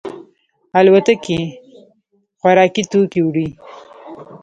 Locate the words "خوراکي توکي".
2.39-3.21